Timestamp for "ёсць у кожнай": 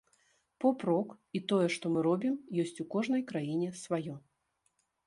2.65-3.21